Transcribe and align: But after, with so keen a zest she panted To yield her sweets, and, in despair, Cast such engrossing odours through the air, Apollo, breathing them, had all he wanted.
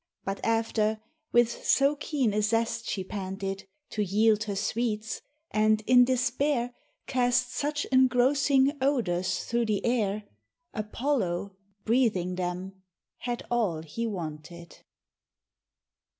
But 0.25 0.43
after, 0.43 0.99
with 1.31 1.63
so 1.63 1.95
keen 1.95 2.33
a 2.33 2.41
zest 2.41 2.89
she 2.89 3.03
panted 3.03 3.67
To 3.91 4.01
yield 4.03 4.45
her 4.45 4.55
sweets, 4.55 5.21
and, 5.51 5.81
in 5.85 6.05
despair, 6.05 6.73
Cast 7.05 7.53
such 7.53 7.85
engrossing 7.91 8.73
odours 8.81 9.43
through 9.45 9.67
the 9.67 9.85
air, 9.85 10.23
Apollo, 10.73 11.55
breathing 11.85 12.33
them, 12.33 12.81
had 13.17 13.43
all 13.51 13.83
he 13.83 14.07
wanted. 14.07 14.75